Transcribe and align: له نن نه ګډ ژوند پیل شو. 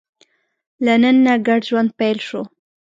له 0.85 0.93
نن 1.03 1.15
نه 1.25 1.33
ګډ 1.47 1.61
ژوند 1.69 1.89
پیل 1.99 2.17
شو. 2.27 2.41